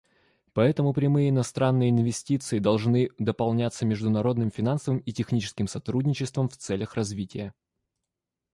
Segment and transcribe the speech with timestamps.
[0.53, 7.53] Поэтому прямые иностранные инвестиции должны дополняться международным финансовым и техническим сотрудничеством в целях развития.